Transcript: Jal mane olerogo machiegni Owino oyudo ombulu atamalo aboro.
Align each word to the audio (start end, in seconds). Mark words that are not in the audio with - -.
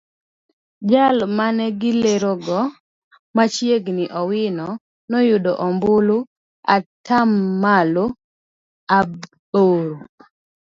Jal 0.89 1.17
mane 1.37 1.65
olerogo 1.89 2.57
machiegni 3.35 4.05
Owino 4.19 4.67
oyudo 5.17 5.51
ombulu 5.67 6.17
atamalo 6.75 8.05
aboro. 8.99 9.97